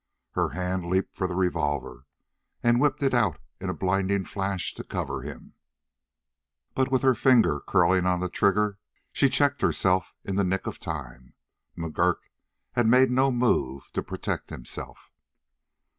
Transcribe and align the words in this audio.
Her 0.31 0.49
hand 0.49 0.87
leaped 0.87 1.15
for 1.15 1.27
the 1.27 1.35
revolver, 1.35 2.07
and 2.63 2.81
whipped 2.81 3.03
it 3.03 3.13
out 3.13 3.37
in 3.59 3.69
a 3.69 3.73
blinding 3.75 4.25
flash 4.25 4.73
to 4.73 4.83
cover 4.83 5.21
him, 5.21 5.53
but 6.73 6.91
with 6.91 7.03
her 7.03 7.13
finger 7.13 7.59
curling 7.59 8.07
on 8.07 8.19
the 8.19 8.27
trigger 8.27 8.79
she 9.11 9.29
checked 9.29 9.61
herself 9.61 10.15
in 10.25 10.37
the 10.37 10.43
nick 10.43 10.65
of 10.65 10.79
time. 10.79 11.35
McGurk 11.77 12.31
had 12.71 12.87
made 12.87 13.11
no 13.11 13.31
move 13.31 13.91
to 13.93 14.01
protect 14.01 14.49
himself. 14.49 15.11